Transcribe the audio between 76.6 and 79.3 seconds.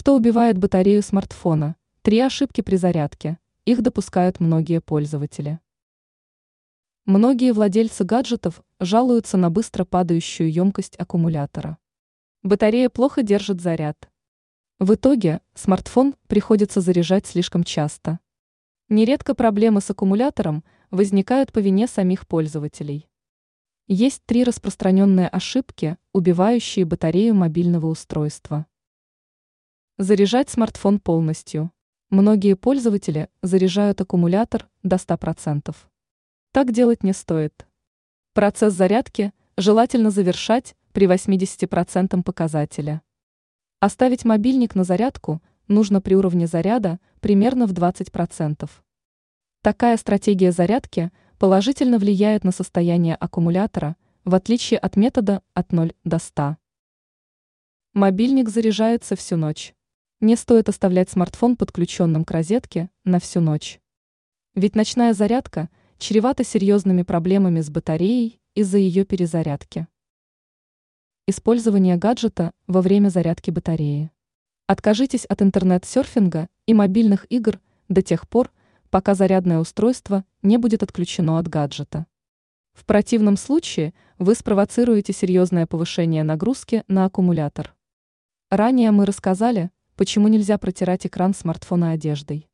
и мобильных игр до тех пор, пока